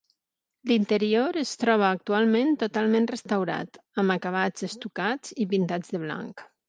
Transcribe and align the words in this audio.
L'interior 0.69 1.37
es 1.41 1.51
troba 1.63 1.91
actualment 1.97 2.55
totalment 2.63 3.05
restaurat, 3.11 3.77
amb 4.05 4.15
acabats 4.17 4.67
estucats 4.69 5.37
i 5.47 5.49
pintats 5.53 5.95
de 5.97 6.03
blanc. 6.09 6.49